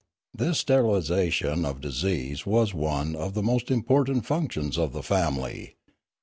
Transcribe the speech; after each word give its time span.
This 0.33 0.57
sterilisation 0.57 1.63
of 1.63 1.79
disease 1.79 2.43
was 2.43 2.73
one 2.73 3.15
of 3.15 3.35
the 3.35 3.43
most 3.43 3.69
important 3.69 4.25
functions 4.25 4.75
of 4.79 4.93
the 4.93 5.03
family. 5.03 5.75